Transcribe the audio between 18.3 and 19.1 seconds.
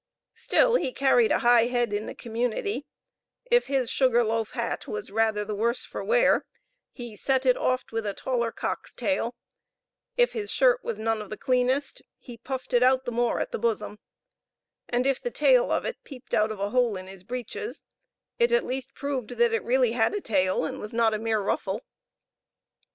it at least